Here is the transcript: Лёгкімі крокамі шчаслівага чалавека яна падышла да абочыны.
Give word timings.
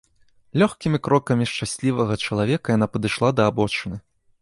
Лёгкімі 0.61 0.99
крокамі 1.09 1.45
шчаслівага 1.53 2.13
чалавека 2.25 2.67
яна 2.77 2.87
падышла 2.97 3.33
да 3.41 3.51
абочыны. 3.55 3.97